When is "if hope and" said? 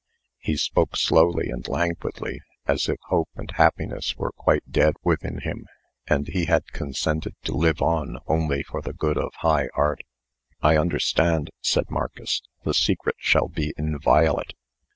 2.89-3.51